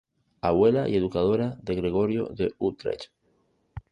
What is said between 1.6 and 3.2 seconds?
de Gregorio de Utrecht.